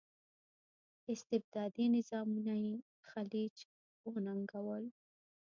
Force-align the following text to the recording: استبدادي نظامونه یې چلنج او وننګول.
استبدادي 1.13 1.85
نظامونه 1.95 2.53
یې 2.63 2.73
چلنج 3.07 3.55
او 4.01 4.07
وننګول. 4.13 4.85